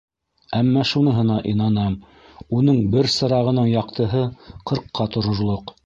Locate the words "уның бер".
2.61-3.13